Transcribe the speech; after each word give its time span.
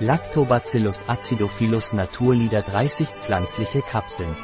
Lactobacillus 0.00 1.04
acidophilus 1.08 1.92
Naturlieder 1.92 2.62
30 2.62 3.06
pflanzliche 3.06 3.80
Kapseln. 3.80 4.34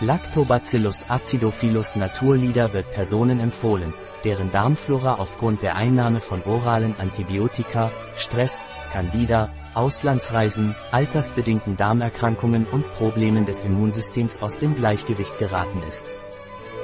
Lactobacillus 0.00 1.04
acidophilus 1.10 1.94
Naturlieder 1.94 2.72
wird 2.72 2.90
Personen 2.90 3.38
empfohlen, 3.38 3.92
deren 4.24 4.50
Darmflora 4.50 5.16
aufgrund 5.16 5.62
der 5.62 5.76
Einnahme 5.76 6.20
von 6.20 6.42
oralen 6.44 6.94
Antibiotika, 6.98 7.90
Stress, 8.16 8.64
Candida, 8.94 9.50
Auslandsreisen, 9.74 10.74
altersbedingten 10.90 11.76
Darmerkrankungen 11.76 12.64
und 12.64 12.90
Problemen 12.94 13.44
des 13.44 13.62
Immunsystems 13.62 14.40
aus 14.40 14.58
dem 14.58 14.74
Gleichgewicht 14.74 15.38
geraten 15.38 15.82
ist. 15.86 16.06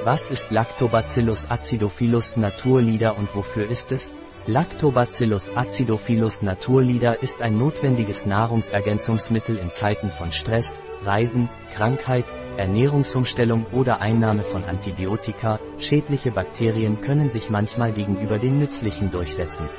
Was 0.03 0.29
ist 0.29 0.51
Lactobacillus 0.51 1.49
acidophilus 1.49 2.37
Naturlieder 2.37 3.17
und 3.17 3.35
wofür 3.35 3.65
ist 3.65 3.91
es? 3.91 4.13
Lactobacillus 4.45 5.55
acidophilus 5.55 6.41
naturlieder 6.41 7.23
ist 7.23 7.41
ein 7.41 7.57
notwendiges 7.57 8.25
Nahrungsergänzungsmittel 8.25 9.55
in 9.55 9.71
Zeiten 9.71 10.09
von 10.09 10.33
Stress, 10.33 10.81
Reisen, 11.01 11.49
Krankheit, 11.73 12.25
Ernährungsumstellung 12.57 13.65
oder 13.71 14.01
Einnahme 14.01 14.43
von 14.43 14.65
Antibiotika. 14.65 15.61
Schädliche 15.79 16.31
Bakterien 16.31 16.99
können 16.99 17.29
sich 17.29 17.49
manchmal 17.49 17.93
gegenüber 17.93 18.37
den 18.37 18.59
nützlichen 18.59 19.11
durchsetzen. 19.11 19.69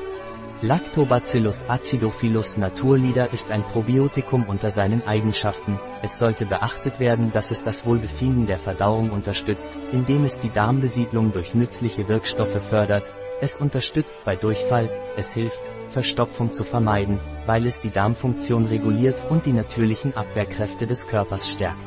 Lactobacillus 0.63 1.69
acidophilus 1.69 2.57
naturlieder 2.57 3.35
ist 3.35 3.51
ein 3.51 3.65
Probiotikum 3.65 4.45
unter 4.45 4.71
seinen 4.71 5.07
Eigenschaften. 5.07 5.79
Es 6.01 6.17
sollte 6.17 6.47
beachtet 6.47 7.01
werden, 7.01 7.33
dass 7.33 7.51
es 7.51 7.63
das 7.63 7.85
Wohlbefinden 7.85 8.47
der 8.47 8.57
Verdauung 8.57 9.11
unterstützt, 9.11 9.69
indem 9.93 10.25
es 10.25 10.39
die 10.39 10.49
Darmbesiedlung 10.49 11.33
durch 11.33 11.55
nützliche 11.55 12.09
Wirkstoffe 12.09 12.63
fördert, 12.63 13.13
es 13.41 13.61
unterstützt 13.61 14.21
bei 14.25 14.37
Durchfall, 14.37 14.89
es 15.17 15.33
hilft, 15.33 15.61
Verstopfung 15.89 16.53
zu 16.53 16.65
vermeiden, 16.65 17.21
weil 17.47 17.67
es 17.67 17.81
die 17.81 17.91
Darmfunktion 17.91 18.67
reguliert 18.67 19.23
und 19.31 19.47
die 19.47 19.53
natürlichen 19.53 20.17
Abwehrkräfte 20.17 20.87
des 20.87 21.07
Körpers 21.07 21.51
stärkt. 21.51 21.87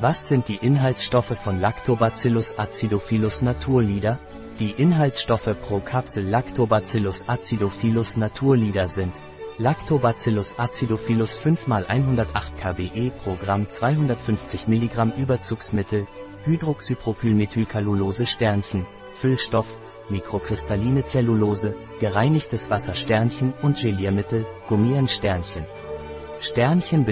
Was 0.00 0.28
sind 0.28 0.48
die 0.48 0.56
Inhaltsstoffe 0.56 1.38
von 1.38 1.60
Lactobacillus 1.60 2.58
acidophilus 2.58 3.42
naturlieder? 3.42 4.18
Die 4.58 4.70
Inhaltsstoffe 4.70 5.56
pro 5.62 5.80
Kapsel 5.80 6.28
Lactobacillus 6.28 7.28
acidophilus 7.28 8.16
naturlieder 8.16 8.88
sind 8.88 9.14
Lactobacillus 9.58 10.58
acidophilus 10.58 11.36
5 11.36 11.68
x 11.68 11.88
108 11.88 12.56
kBe 12.58 13.12
pro 13.22 13.36
Gramm 13.36 13.68
250 13.68 14.66
mg 14.66 15.16
Überzugsmittel, 15.16 16.08
Hydroxypropylmethylcellulose 16.44 18.26
Sternchen, 18.26 18.84
Füllstoff, 19.14 19.78
mikrokristalline 20.08 21.04
Zellulose, 21.04 21.74
gereinigtes 22.00 22.70
Wasser 22.70 22.94
Sternchen 22.94 23.52
und 23.62 23.80
Geliermittel, 23.80 24.46
Gummien 24.68 25.08
Sternchen. 25.08 25.66
Sternchen 26.40 27.04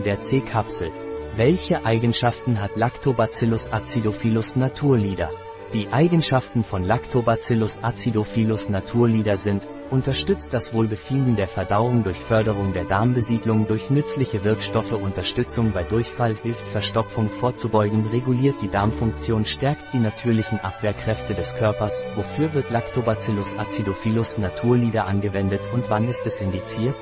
der 0.00 0.20
C-Kapsel. 0.20 0.90
Welche 1.36 1.84
Eigenschaften 1.84 2.60
hat 2.60 2.76
Lactobacillus 2.76 3.72
acidophilus 3.72 4.56
naturlieder? 4.56 5.30
Die 5.74 5.88
Eigenschaften 5.88 6.64
von 6.64 6.82
Lactobacillus 6.82 7.84
acidophilus 7.84 8.70
naturlieder 8.70 9.36
sind, 9.36 9.68
unterstützt 9.90 10.54
das 10.54 10.72
Wohlbefinden 10.72 11.36
der 11.36 11.46
Verdauung 11.46 12.04
durch 12.04 12.16
Förderung 12.16 12.72
der 12.72 12.84
Darmbesiedlung 12.84 13.66
durch 13.66 13.90
nützliche 13.90 14.44
Wirkstoffe 14.44 14.92
Unterstützung 14.92 15.72
bei 15.72 15.82
Durchfall 15.82 16.34
hilft 16.42 16.66
Verstopfung 16.68 17.28
vorzubeugen 17.28 18.06
reguliert 18.06 18.62
die 18.62 18.70
Darmfunktion 18.70 19.44
stärkt 19.44 19.92
die 19.92 19.98
natürlichen 19.98 20.58
Abwehrkräfte 20.58 21.34
des 21.34 21.54
Körpers, 21.54 22.02
wofür 22.16 22.54
wird 22.54 22.70
Lactobacillus 22.70 23.58
acidophilus 23.58 24.38
naturlieder 24.38 25.06
angewendet 25.06 25.60
und 25.74 25.90
wann 25.90 26.08
ist 26.08 26.26
es 26.26 26.40
indiziert? 26.40 26.96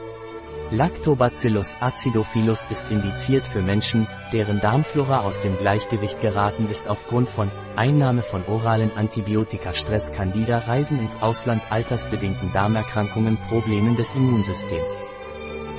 Lactobacillus 0.73 1.75
acidophilus 1.79 2.67
ist 2.71 2.91
indiziert 2.91 3.47
für 3.47 3.63
Menschen, 3.63 4.09
deren 4.33 4.61
Darmflora 4.61 5.21
aus 5.21 5.41
dem 5.41 5.57
Gleichgewicht 5.57 6.21
geraten 6.21 6.69
ist 6.69 6.89
aufgrund 6.89 7.29
von 7.29 7.53
Einnahme 7.77 8.23
von 8.23 8.45
oralen 8.47 8.91
Antibiotika 8.97 9.73
Stress 9.73 10.13
Candida 10.13 10.59
Reisen 10.59 10.99
ins 10.99 11.23
Ausland 11.23 11.63
altersbedingten 11.71 12.53
Darmerkrankungen 12.53 13.37
Problemen 13.49 13.95
des 13.97 14.13
Immunsystems. 14.17 15.05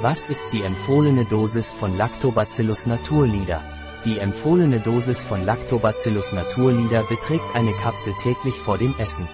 Was 0.01 0.21
ist 0.23 0.53
die 0.53 0.61
empfohlene 0.61 1.25
Dosis 1.25 1.73
von 1.73 1.97
Lactobacillus 1.97 2.85
naturlieder? 2.85 3.61
Die 4.05 4.19
empfohlene 4.19 4.79
Dosis 4.79 5.21
von 5.21 5.43
Lactobacillus 5.43 6.31
naturlieder 6.31 7.03
beträgt 7.03 7.55
eine 7.55 7.73
Kapsel 7.73 8.13
täglich 8.21 8.53
vor 8.53 8.77
dem 8.77 8.95
Essen. 8.99 9.27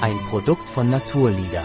Ein 0.00 0.18
Produkt 0.30 0.68
von 0.68 0.90
Naturlieder. 0.90 1.64